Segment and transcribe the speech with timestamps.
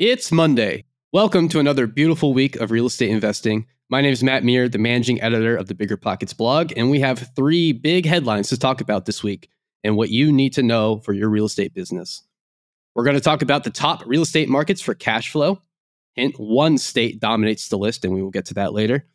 [0.00, 0.86] It's Monday.
[1.12, 3.66] Welcome to another beautiful week of real estate investing.
[3.90, 7.00] My name is Matt Myre, the managing editor of the Bigger Pockets blog, and we
[7.00, 9.50] have three big headlines to talk about this week
[9.84, 12.22] and what you need to know for your real estate business.
[12.94, 15.60] We're going to talk about the top real estate markets for cash flow.
[16.14, 19.06] Hint one state dominates the list, and we will get to that later.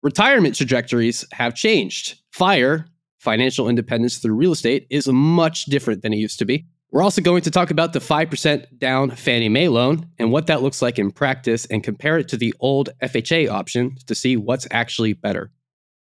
[0.00, 2.20] Retirement trajectories have changed.
[2.30, 2.86] FIRE,
[3.18, 6.66] financial independence through real estate, is much different than it used to be.
[6.92, 10.60] We're also going to talk about the 5% down Fannie Mae loan and what that
[10.60, 14.66] looks like in practice and compare it to the old FHA option to see what's
[14.72, 15.52] actually better.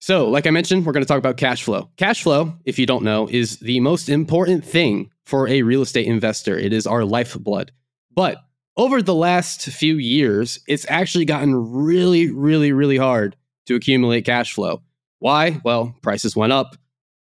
[0.00, 1.90] So, like I mentioned, we're going to talk about cash flow.
[1.96, 6.06] Cash flow, if you don't know, is the most important thing for a real estate
[6.06, 6.58] investor.
[6.58, 7.70] It is our lifeblood.
[8.10, 8.38] But
[8.76, 13.36] over the last few years, it's actually gotten really, really, really hard
[13.66, 14.82] to accumulate cash flow.
[15.18, 15.60] Why?
[15.64, 16.76] Well, prices went up.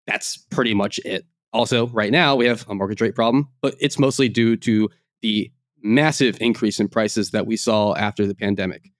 [0.07, 1.25] That's pretty much it.
[1.55, 4.89] Also, right now, we have a mortgage rate problem, but it's mostly due to
[5.21, 5.49] the
[5.81, 8.91] massive increase in prices that we saw after the pandemic.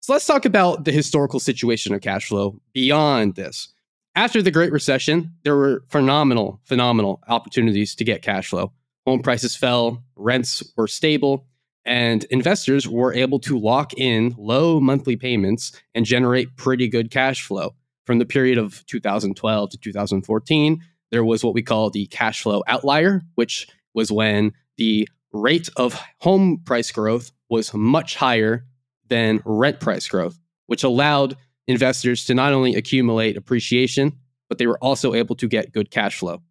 [0.00, 3.72] So let's talk about the historical situation of cash flow beyond this.
[4.14, 8.74] After the Great Recession, there were phenomenal, phenomenal opportunities to get cash flow.
[9.06, 11.46] Home prices fell, rents were stable,
[11.86, 17.42] and investors were able to lock in low monthly payments and generate pretty good cash
[17.42, 17.74] flow.
[18.04, 20.82] From the period of 2012 to 2014,
[21.14, 25.96] there was what we call the cash flow outlier, which was when the rate of
[26.20, 28.66] home price growth was much higher
[29.06, 31.36] than rent price growth, which allowed
[31.68, 34.12] investors to not only accumulate appreciation,
[34.48, 36.42] but they were also able to get good cash flow.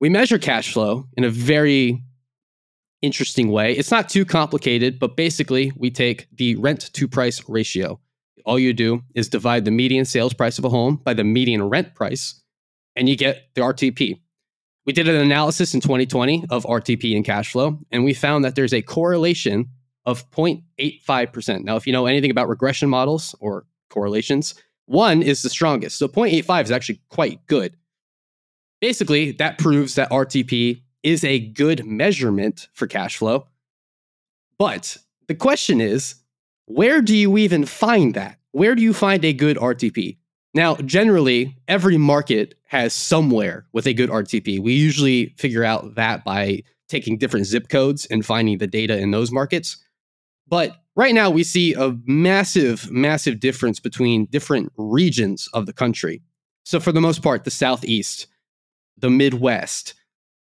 [0.00, 2.02] We measure cash flow in a very
[3.02, 3.74] interesting way.
[3.74, 8.00] It's not too complicated, but basically, we take the rent to price ratio.
[8.46, 11.62] All you do is divide the median sales price of a home by the median
[11.64, 12.39] rent price,
[13.00, 14.20] and you get the RTP.
[14.84, 18.54] We did an analysis in 2020 of RTP and cash flow, and we found that
[18.54, 19.70] there's a correlation
[20.04, 21.64] of 0.85%.
[21.64, 25.98] Now, if you know anything about regression models or correlations, one is the strongest.
[25.98, 27.74] So 0.85 is actually quite good.
[28.82, 33.46] Basically, that proves that RTP is a good measurement for cash flow.
[34.58, 36.16] But the question is,
[36.66, 38.38] where do you even find that?
[38.52, 40.18] Where do you find a good RTP?
[40.52, 44.60] Now, generally, every market has somewhere with a good RTP.
[44.60, 49.12] We usually figure out that by taking different zip codes and finding the data in
[49.12, 49.76] those markets.
[50.48, 56.22] But right now, we see a massive, massive difference between different regions of the country.
[56.64, 58.26] So, for the most part, the Southeast,
[58.98, 59.94] the Midwest,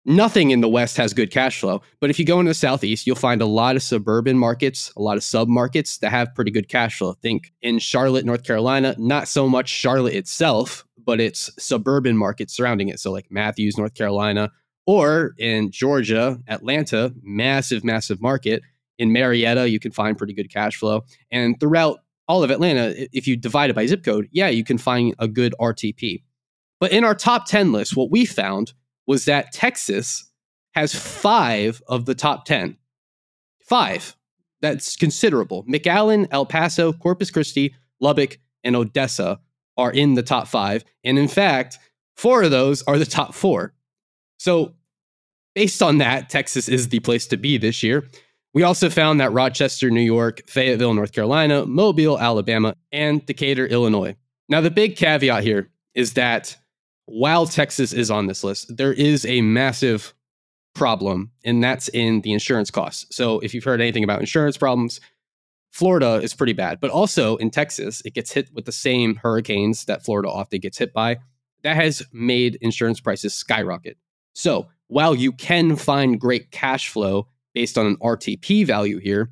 [0.06, 3.06] Nothing in the West has good cash flow, but if you go into the Southeast,
[3.06, 6.50] you'll find a lot of suburban markets, a lot of sub markets that have pretty
[6.50, 7.12] good cash flow.
[7.12, 12.88] Think in Charlotte, North Carolina, not so much Charlotte itself, but it's suburban markets surrounding
[12.88, 12.98] it.
[12.98, 14.50] So, like Matthews, North Carolina,
[14.86, 18.62] or in Georgia, Atlanta, massive, massive market.
[18.98, 21.04] In Marietta, you can find pretty good cash flow.
[21.30, 24.78] And throughout all of Atlanta, if you divide it by zip code, yeah, you can
[24.78, 26.22] find a good RTP.
[26.80, 28.72] But in our top 10 list, what we found
[29.10, 30.30] was that Texas
[30.76, 32.76] has five of the top 10.
[33.68, 34.14] Five.
[34.60, 35.64] That's considerable.
[35.64, 39.40] McAllen, El Paso, Corpus Christi, Lubbock, and Odessa
[39.76, 40.84] are in the top five.
[41.02, 41.76] And in fact,
[42.16, 43.74] four of those are the top four.
[44.38, 44.74] So,
[45.56, 48.06] based on that, Texas is the place to be this year.
[48.54, 54.14] We also found that Rochester, New York, Fayetteville, North Carolina, Mobile, Alabama, and Decatur, Illinois.
[54.48, 56.56] Now, the big caveat here is that
[57.10, 60.14] while Texas is on this list, there is a massive
[60.74, 63.14] problem, and that's in the insurance costs.
[63.14, 65.00] So if you've heard anything about insurance problems,
[65.70, 69.84] Florida is pretty bad, but also in Texas, it gets hit with the same hurricanes
[69.84, 71.18] that Florida often gets hit by.
[71.62, 73.96] That has made insurance prices skyrocket.
[74.32, 79.30] So while you can find great cash flow based on an RTP value here,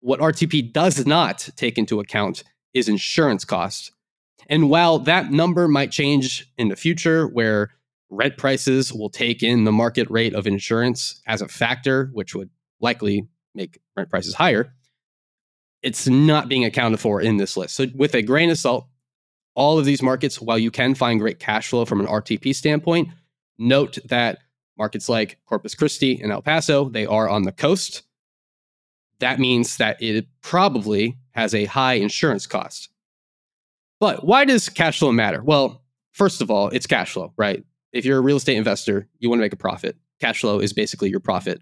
[0.00, 3.90] what RTP does not take into account is insurance costs.
[4.48, 7.70] And while that number might change in the future, where
[8.10, 12.50] rent prices will take in the market rate of insurance as a factor, which would
[12.80, 14.72] likely make rent prices higher,
[15.82, 17.74] it's not being accounted for in this list.
[17.74, 18.86] So, with a grain of salt,
[19.54, 23.08] all of these markets, while you can find great cash flow from an RTP standpoint,
[23.58, 24.38] note that
[24.78, 28.02] markets like Corpus Christi and El Paso, they are on the coast.
[29.18, 32.90] That means that it probably has a high insurance cost.
[34.00, 35.42] But why does cash flow matter?
[35.42, 35.82] Well,
[36.12, 37.64] first of all, it's cash flow, right?
[37.92, 39.96] If you're a real estate investor, you want to make a profit.
[40.20, 41.60] Cash flow is basically your profit.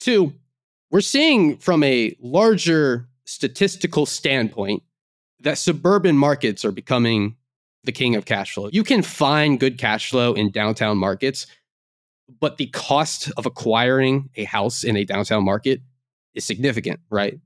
[0.00, 0.34] Two,
[0.90, 4.82] we're seeing from a larger statistical standpoint
[5.40, 7.36] that suburban markets are becoming
[7.84, 8.70] the king of cash flow.
[8.72, 11.46] You can find good cash flow in downtown markets,
[12.40, 15.80] but the cost of acquiring a house in a downtown market
[16.34, 17.38] is significant, right?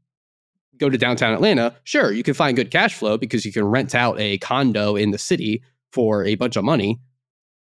[0.79, 3.95] Go to downtown Atlanta, sure, you can find good cash flow because you can rent
[3.95, 7.01] out a condo in the city for a bunch of money,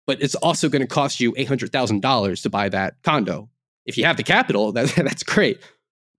[0.07, 3.49] but it's also going to cost you $800,000 to buy that condo.
[3.87, 5.61] If you have the capital, that, that's great.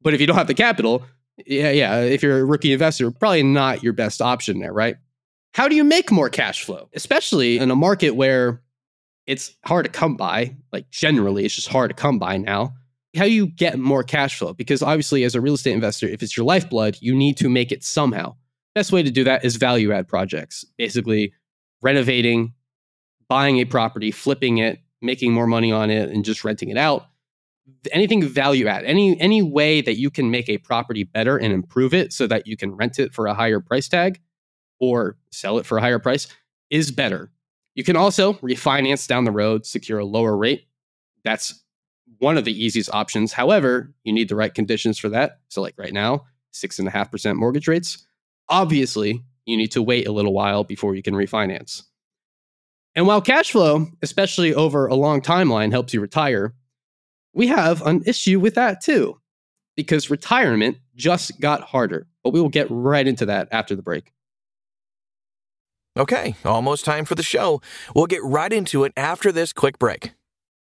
[0.02, 1.04] But if you don't have the capital,
[1.46, 4.98] yeah, yeah, if you're a rookie investor, probably not your best option there, right?
[5.54, 8.62] How do you make more cash flow, especially in a market where
[9.28, 10.56] it's hard to come by?
[10.72, 12.74] Like generally, it's just hard to come by now.
[13.16, 14.54] How you get more cash flow?
[14.54, 17.72] Because obviously, as a real estate investor, if it's your lifeblood, you need to make
[17.72, 18.36] it somehow.
[18.74, 21.34] Best way to do that is value add projects, basically
[21.82, 22.54] renovating,
[23.28, 27.08] buying a property, flipping it, making more money on it, and just renting it out.
[27.92, 31.94] Anything value add, any any way that you can make a property better and improve
[31.94, 34.22] it so that you can rent it for a higher price tag
[34.80, 36.28] or sell it for a higher price
[36.70, 37.32] is better.
[37.76, 40.66] You can also refinance down the road, secure a lower rate.
[41.24, 41.64] That's
[42.22, 43.34] one of the easiest options.
[43.34, 45.40] However, you need the right conditions for that.
[45.50, 48.06] So, like right now, six and a half percent mortgage rates.
[48.48, 51.84] Obviously, you need to wait a little while before you can refinance.
[52.94, 56.54] And while cash flow, especially over a long timeline, helps you retire,
[57.34, 59.20] we have an issue with that too,
[59.76, 62.08] because retirement just got harder.
[62.24, 64.12] But we will get right into that after the break.
[65.98, 67.62] Okay, almost time for the show.
[67.96, 70.12] We'll get right into it after this quick break.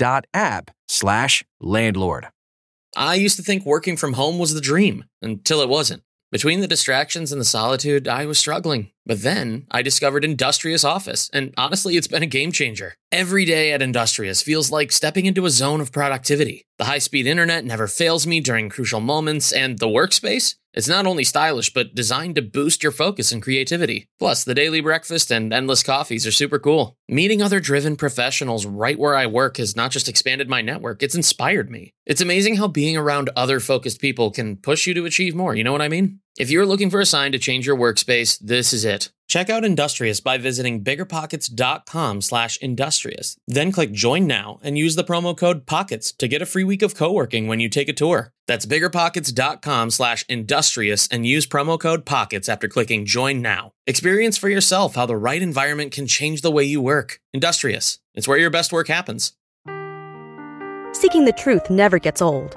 [0.00, 2.28] Rent.app slash landlord.
[2.96, 6.02] I used to think working from home was the dream until it wasn't.
[6.30, 8.90] Between the distractions and the solitude, I was struggling.
[9.04, 12.94] But then I discovered Industrious Office, and honestly, it's been a game changer.
[13.10, 16.66] Every day at Industrious feels like stepping into a zone of productivity.
[16.78, 20.56] The high speed internet never fails me during crucial moments, and the workspace?
[20.74, 24.06] It's not only stylish, but designed to boost your focus and creativity.
[24.18, 26.96] Plus, the daily breakfast and endless coffees are super cool.
[27.08, 31.14] Meeting other driven professionals right where I work has not just expanded my network, it's
[31.14, 31.92] inspired me.
[32.06, 35.62] It's amazing how being around other focused people can push you to achieve more, you
[35.62, 36.20] know what I mean?
[36.38, 39.10] If you're looking for a sign to change your workspace, this is it.
[39.28, 43.36] Check out Industrious by visiting biggerpockets.com slash industrious.
[43.46, 46.80] Then click join now and use the promo code POCKETS to get a free week
[46.80, 48.32] of co-working when you take a tour.
[48.46, 53.72] That's biggerpockets.com slash industrious and use promo code POCKETS after clicking join now.
[53.86, 57.20] Experience for yourself how the right environment can change the way you work.
[57.34, 57.98] Industrious.
[58.14, 59.32] It's where your best work happens.
[60.92, 62.56] Seeking the truth never gets old.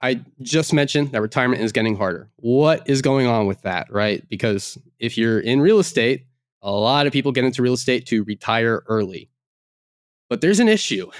[0.00, 2.30] I just mentioned that retirement is getting harder.
[2.36, 4.26] What is going on with that, right?
[4.28, 6.26] Because if you're in real estate,
[6.62, 9.28] a lot of people get into real estate to retire early.
[10.28, 11.10] But there's an issue.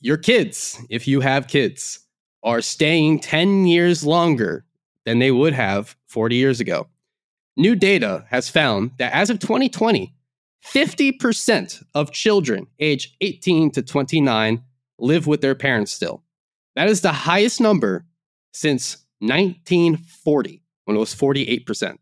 [0.00, 2.00] Your kids, if you have kids,
[2.42, 4.64] are staying 10 years longer
[5.04, 6.86] than they would have 40 years ago.
[7.56, 10.14] New data has found that as of 2020,
[10.64, 14.62] 50% of children age 18 to 29
[14.98, 16.22] live with their parents still.
[16.76, 18.06] That is the highest number
[18.52, 21.98] since 1940, when it was 48%.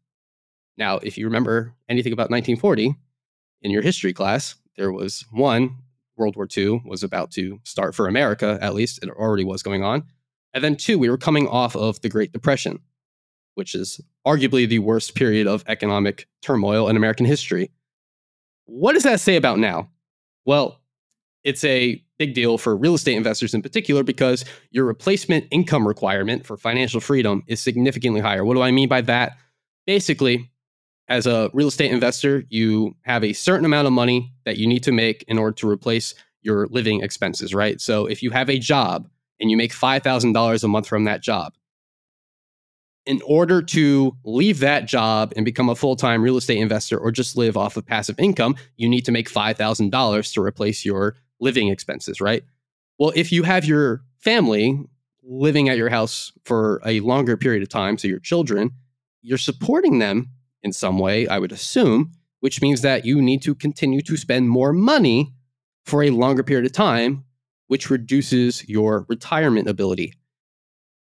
[0.76, 2.94] Now, if you remember anything about 1940
[3.62, 5.76] in your history class, there was one,
[6.16, 9.82] World War II was about to start for America, at least it already was going
[9.82, 10.04] on.
[10.54, 12.80] And then two, we were coming off of the Great Depression,
[13.54, 17.72] which is arguably the worst period of economic turmoil in American history.
[18.66, 19.90] What does that say about now?
[20.44, 20.80] Well,
[21.44, 26.44] it's a big deal for real estate investors in particular because your replacement income requirement
[26.44, 28.44] for financial freedom is significantly higher.
[28.44, 29.36] What do I mean by that?
[29.86, 30.50] Basically,
[31.08, 34.82] as a real estate investor, you have a certain amount of money that you need
[34.82, 37.80] to make in order to replace your living expenses, right?
[37.80, 39.08] So if you have a job
[39.40, 41.54] and you make $5,000 a month from that job,
[43.06, 47.10] in order to leave that job and become a full time real estate investor or
[47.10, 51.68] just live off of passive income, you need to make $5,000 to replace your living
[51.68, 52.42] expenses, right?
[52.98, 54.80] Well, if you have your family
[55.22, 58.72] living at your house for a longer period of time, so your children,
[59.22, 60.30] you're supporting them
[60.62, 64.48] in some way, I would assume, which means that you need to continue to spend
[64.48, 65.34] more money
[65.84, 67.24] for a longer period of time,
[67.68, 70.14] which reduces your retirement ability.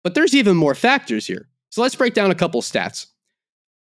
[0.03, 1.49] But there's even more factors here.
[1.71, 3.07] So let's break down a couple stats.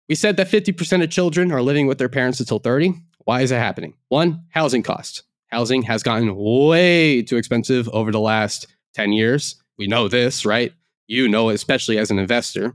[0.08, 2.94] We said that 50% of children are living with their parents until 30.
[3.24, 3.94] Why is that happening?
[4.08, 5.22] One, housing costs.
[5.50, 9.56] Housing has gotten way too expensive over the last 10 years.
[9.78, 10.72] We know this, right?
[11.06, 12.74] You know, especially as an investor.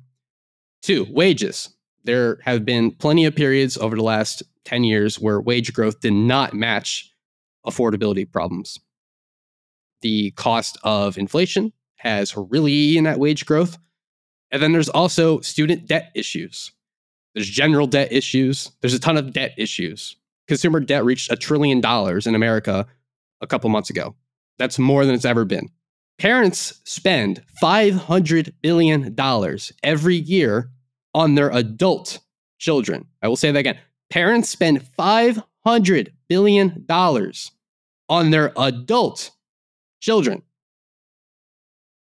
[0.82, 1.70] Two, wages.
[2.04, 6.14] There have been plenty of periods over the last 10 years where wage growth did
[6.14, 7.12] not match
[7.66, 8.80] affordability problems.
[10.02, 13.78] The cost of inflation has really eaten at wage growth.
[14.52, 16.72] And then there's also student debt issues.
[17.34, 18.72] There's general debt issues.
[18.82, 20.16] There's a ton of debt issues.
[20.48, 22.86] Consumer debt reached a trillion dollars in America
[23.42, 24.16] a couple months ago.
[24.58, 25.70] That's more than it's ever been.
[26.18, 29.16] Parents spend $500 billion
[29.84, 30.70] every year
[31.14, 32.20] on their adult
[32.58, 33.06] children.
[33.22, 33.80] I will say that again.
[34.10, 39.32] Parents spend $500 billion on their adult
[40.00, 40.44] children.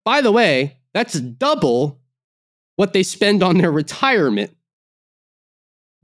[0.04, 2.00] By the way, that's double
[2.76, 4.56] what they spend on their retirement.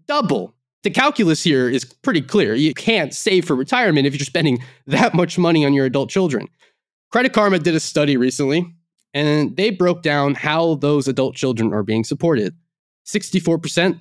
[0.07, 0.55] Double.
[0.85, 2.55] The calculus here is pretty clear.
[2.55, 6.49] You can't save for retirement if you're spending that much money on your adult children.
[7.11, 8.75] Credit Karma did a study recently,
[9.15, 12.55] and they broke down how those adult children are being supported.
[13.07, 13.99] 64%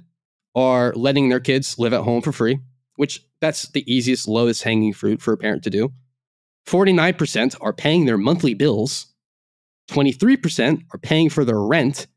[0.55, 2.59] are letting their kids live at home for free,
[2.95, 5.93] which that's the easiest, lowest hanging fruit for a parent to do.
[6.67, 9.07] 49% are paying their monthly bills.
[9.89, 12.07] 23% are paying for their rent,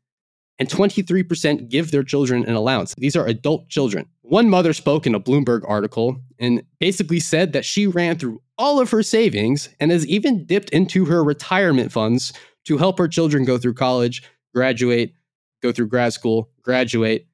[0.59, 2.93] and 23% give their children an allowance.
[2.97, 4.07] These are adult children.
[4.31, 8.79] One mother spoke in a Bloomberg article and basically said that she ran through all
[8.79, 12.31] of her savings and has even dipped into her retirement funds
[12.63, 14.23] to help her children go through college,
[14.55, 15.15] graduate,
[15.61, 17.27] go through grad school, graduate.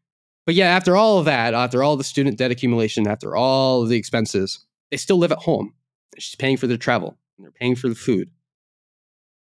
[0.47, 3.89] But yeah, after all of that, after all the student debt accumulation, after all of
[3.89, 5.75] the expenses, they still live at home.
[6.17, 8.31] She's paying for their travel, and they're paying for the food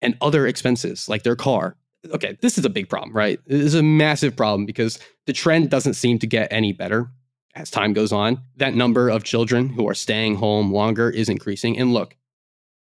[0.01, 1.77] and other expenses like their car.
[2.11, 3.39] Okay, this is a big problem, right?
[3.47, 7.11] This is a massive problem because the trend doesn't seem to get any better
[7.55, 8.41] as time goes on.
[8.57, 11.79] That number of children who are staying home longer is increasing.
[11.79, 12.17] And look,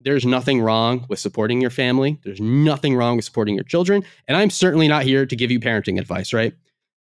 [0.00, 2.18] there's nothing wrong with supporting your family.
[2.24, 4.04] There's nothing wrong with supporting your children.
[4.28, 6.54] And I'm certainly not here to give you parenting advice, right?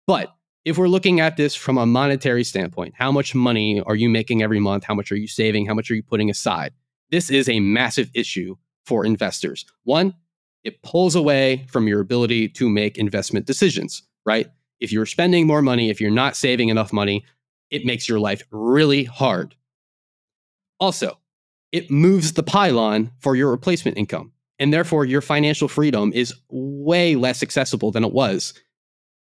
[0.06, 0.32] But
[0.64, 4.42] if we're looking at this from a monetary standpoint, how much money are you making
[4.42, 4.84] every month?
[4.84, 5.66] How much are you saving?
[5.66, 6.72] How much are you putting aside?
[7.10, 9.64] This is a massive issue for investors.
[9.84, 10.14] One,
[10.64, 14.48] it pulls away from your ability to make investment decisions, right?
[14.80, 17.24] If you're spending more money, if you're not saving enough money,
[17.70, 19.54] it makes your life really hard.
[20.78, 21.18] Also,
[21.72, 24.32] it moves the pylon for your replacement income.
[24.58, 28.54] And therefore, your financial freedom is way less accessible than it was.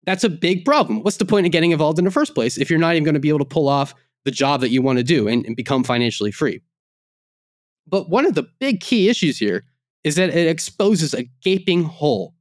[0.04, 1.02] That's a big problem.
[1.02, 3.14] What's the point of getting involved in the first place if you're not even going
[3.14, 5.54] to be able to pull off the job that you want to do and, and
[5.54, 6.60] become financially free?
[7.86, 9.64] But one of the big key issues here
[10.02, 12.34] is that it exposes a gaping hole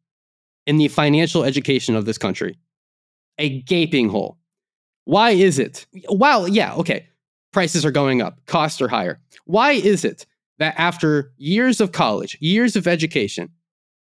[0.66, 2.58] in the financial education of this country.
[3.38, 4.38] A gaping hole.
[5.06, 5.86] Why is it?
[6.10, 7.08] Well, yeah, okay.
[7.52, 9.20] Prices are going up, costs are higher.
[9.46, 10.26] Why is it
[10.60, 13.50] that after years of college, years of education,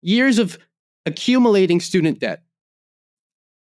[0.01, 0.57] years of
[1.05, 2.43] accumulating student debt,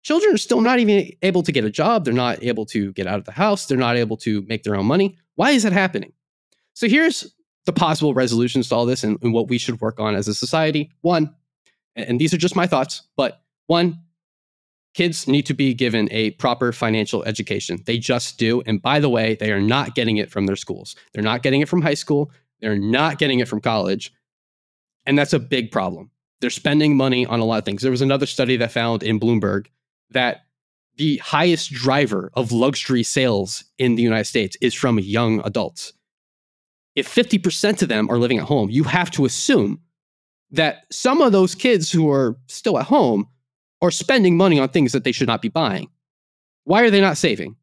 [0.02, 2.04] children are still not even able to get a job?
[2.04, 3.66] They're not able to get out of the house.
[3.66, 5.16] They're not able to make their own money.
[5.34, 6.12] Why is that happening?
[6.74, 7.34] So here's
[7.66, 10.34] the possible resolutions to all this and, and what we should work on as a
[10.34, 10.90] society.
[11.00, 11.34] One,
[11.96, 14.00] and these are just my thoughts, but one,
[14.94, 17.82] kids need to be given a proper financial education.
[17.84, 18.62] They just do.
[18.66, 20.96] And by the way, they are not getting it from their schools.
[21.12, 22.30] They're not getting it from high school.
[22.60, 24.12] They're not getting it from college.
[25.06, 26.10] And that's a big problem.
[26.40, 27.82] They're spending money on a lot of things.
[27.82, 29.66] There was another study that found in Bloomberg
[30.10, 30.42] that
[30.96, 35.92] the highest driver of luxury sales in the United States is from young adults
[36.94, 39.80] if 50% of them are living at home, you have to assume
[40.50, 43.26] that some of those kids who are still at home
[43.84, 45.88] are spending money on things that they should not be buying.
[46.64, 47.56] Why are they not saving?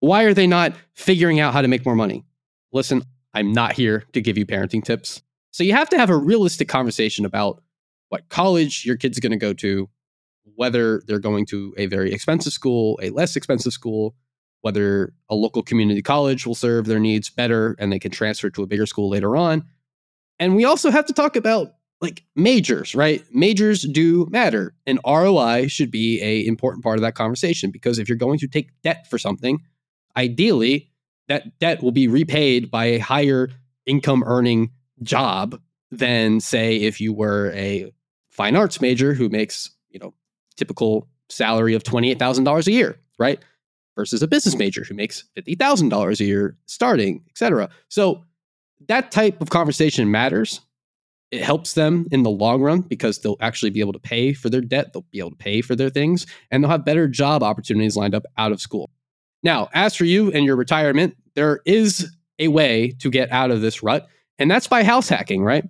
[0.00, 2.24] Why are they not figuring out how to make more money?
[2.72, 3.02] Listen,
[3.34, 5.22] I'm not here to give you parenting tips.
[5.50, 7.62] So you have to have a realistic conversation about
[8.08, 9.88] what college your kid's going to go to,
[10.54, 14.14] whether they're going to a very expensive school, a less expensive school,
[14.60, 18.62] whether a local community college will serve their needs better and they can transfer to
[18.62, 19.64] a bigger school later on.
[20.38, 23.24] And we also have to talk about like majors, right?
[23.32, 28.08] Majors do matter, and ROI should be a important part of that conversation because if
[28.08, 29.60] you're going to take debt for something,
[30.16, 30.90] ideally
[31.28, 33.48] that debt will be repaid by a higher
[33.84, 34.70] income earning
[35.02, 35.60] job
[35.90, 37.92] than say if you were a
[38.30, 40.14] fine arts major who makes, you know,
[40.56, 43.40] typical salary of $28,000 a year, right?
[43.96, 47.68] Versus a business major who makes $50,000 a year starting, et cetera.
[47.88, 48.24] So
[48.88, 50.60] that type of conversation matters.
[51.30, 54.48] It helps them in the long run because they'll actually be able to pay for
[54.48, 57.42] their debt, they'll be able to pay for their things, and they'll have better job
[57.42, 58.90] opportunities lined up out of school.
[59.42, 63.60] Now, as for you and your retirement, there is a way to get out of
[63.60, 65.64] this rut, and that's by house hacking, right?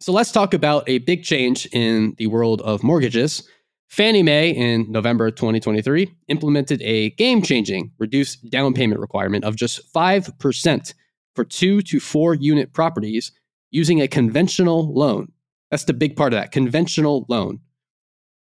[0.00, 3.48] So let's talk about a big change in the world of mortgages.
[3.88, 9.92] Fannie Mae in November 2023 implemented a game changing reduced down payment requirement of just
[9.92, 10.94] 5%
[11.34, 13.32] for two to four unit properties
[13.70, 15.32] using a conventional loan.
[15.70, 17.60] That's the big part of that conventional loan.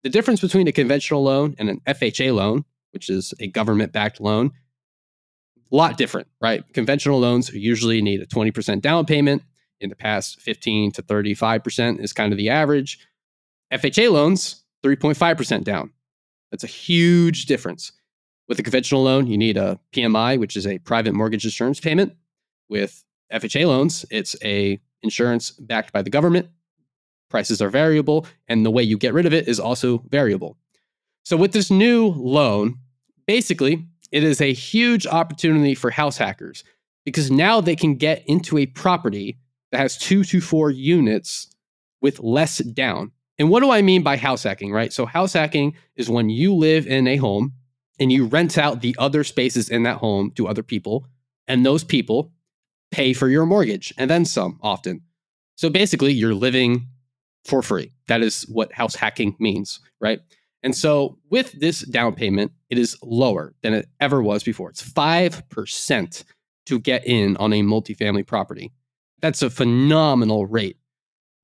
[0.05, 4.21] The difference between a conventional loan and an FHA loan, which is a government backed
[4.21, 4.53] loan,
[5.71, 6.63] a lot different, right?
[6.73, 9.43] Conventional loans usually need a 20% down payment.
[9.81, 13.07] In the past, 15 to 35% is kind of the average.
[13.73, 15.93] FHA loans, 3.5% down.
[16.51, 17.93] That's a huge difference.
[18.49, 22.15] With a conventional loan, you need a PMI, which is a private mortgage insurance payment.
[22.69, 26.49] With FHA loans, it's a insurance backed by the government.
[27.29, 30.57] Prices are variable, and the way you get rid of it is also variable.
[31.25, 32.79] So with this new loan,
[33.27, 36.65] basically, it is a huge opportunity for house hackers
[37.05, 39.39] because now they can get into a property
[39.71, 41.55] that has two to four units
[42.01, 43.13] with less down.
[43.39, 44.93] And what do I mean by house hacking, right?
[44.93, 47.53] So, house hacking is when you live in a home
[48.01, 51.07] and you rent out the other spaces in that home to other people,
[51.47, 52.33] and those people
[52.91, 55.03] pay for your mortgage and then some often.
[55.57, 56.87] So, basically, you're living
[57.45, 57.93] for free.
[58.09, 60.21] That is what house hacking means, right?
[60.63, 64.71] And so, with this down payment, it is lower than it ever was before.
[64.71, 66.25] It's 5%
[66.67, 68.73] to get in on a multifamily property.
[69.21, 70.77] That's a phenomenal rate.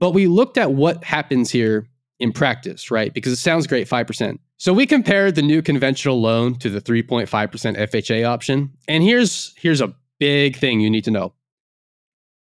[0.00, 1.88] But we looked at what happens here
[2.20, 3.12] in practice, right?
[3.12, 4.38] Because it sounds great, 5%.
[4.58, 8.70] So we compared the new conventional loan to the 3.5% FHA option.
[8.88, 11.34] And here's here's a big thing you need to know.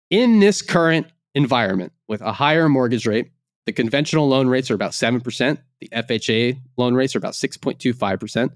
[0.09, 3.31] In this current environment with a higher mortgage rate,
[3.65, 8.49] the conventional loan rates are about 7%, the FHA loan rates are about 6.25%.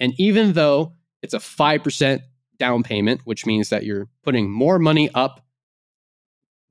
[0.00, 2.20] And even though it's a 5%
[2.58, 5.44] down payment, which means that you're putting more money up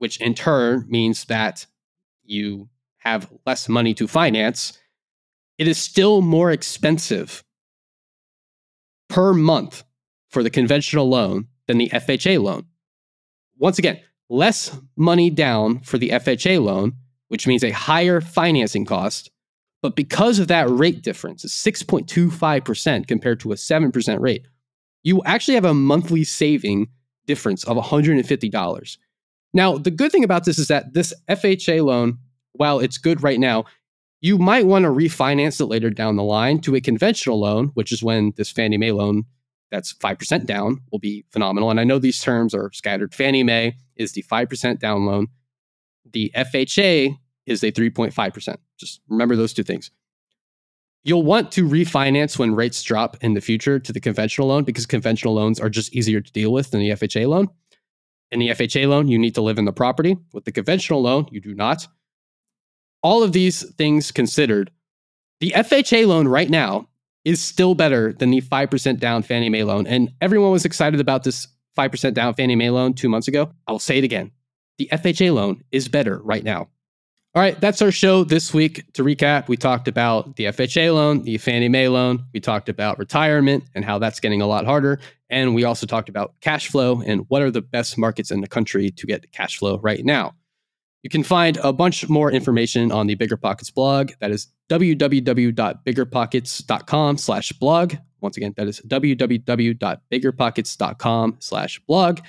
[0.04, 1.66] which in turn means that
[2.24, 4.78] you have less money to finance,
[5.58, 7.44] it is still more expensive
[9.08, 9.84] per month
[10.30, 12.66] for the conventional loan than the FHA loan.
[13.58, 16.94] Once again, less money down for the FHA loan,
[17.28, 19.30] which means a higher financing cost.
[19.82, 24.46] But because of that rate difference, 6.25% compared to a 7% rate,
[25.02, 26.88] you actually have a monthly saving
[27.26, 28.96] difference of $150.
[29.52, 32.18] Now, the good thing about this is that this FHA loan,
[32.52, 33.64] while it's good right now,
[34.20, 37.92] you might want to refinance it later down the line to a conventional loan, which
[37.92, 39.24] is when this Fannie Mae loan
[39.70, 41.70] that's 5% down will be phenomenal.
[41.70, 43.14] And I know these terms are scattered.
[43.14, 45.28] Fannie Mae is the 5% down loan.
[46.12, 48.56] The FHA is a 3.5%.
[48.78, 49.90] Just remember those two things.
[51.02, 54.86] You'll want to refinance when rates drop in the future to the conventional loan because
[54.86, 57.48] conventional loans are just easier to deal with than the FHA loan.
[58.30, 60.16] In the FHA loan, you need to live in the property.
[60.32, 61.86] With the conventional loan, you do not.
[63.02, 64.70] All of these things considered,
[65.40, 66.88] the FHA loan right now
[67.24, 69.86] is still better than the 5% down Fannie Mae loan.
[69.86, 73.50] And everyone was excited about this 5% down Fannie Mae loan two months ago.
[73.66, 74.30] I'll say it again.
[74.78, 76.68] The FHA loan is better right now.
[77.36, 78.92] All right, that's our show this week.
[78.92, 82.24] To recap, we talked about the FHA loan, the Fannie Mae loan.
[82.32, 85.00] We talked about retirement and how that's getting a lot harder.
[85.30, 88.46] And we also talked about cash flow and what are the best markets in the
[88.46, 90.34] country to get cash flow right now.
[91.04, 94.12] You can find a bunch more information on the Bigger Pockets blog.
[94.20, 97.96] That is www.biggerpockets.com slash blog.
[98.22, 102.20] Once again, that is www.biggerpockets.com slash blog.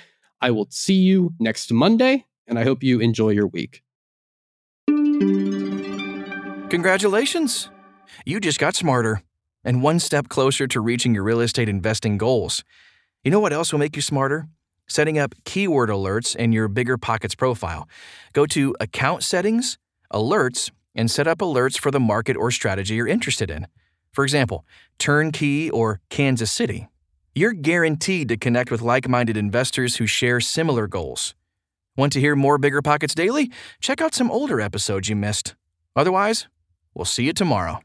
[0.42, 3.82] I will see you next Monday, and I hope you enjoy your week.
[6.68, 7.70] Congratulations!
[8.26, 9.22] You just got smarter
[9.64, 12.62] and one step closer to reaching your real estate investing goals.
[13.24, 14.48] You know what else will make you smarter?
[14.88, 17.88] Setting up keyword alerts in your Bigger Pockets profile.
[18.32, 19.78] Go to Account Settings,
[20.12, 23.66] Alerts, and set up alerts for the market or strategy you're interested in.
[24.12, 24.64] For example,
[24.98, 26.88] Turnkey or Kansas City.
[27.34, 31.34] You're guaranteed to connect with like minded investors who share similar goals.
[31.96, 33.50] Want to hear more Bigger Pockets Daily?
[33.80, 35.54] Check out some older episodes you missed.
[35.94, 36.46] Otherwise,
[36.94, 37.80] we'll see you tomorrow.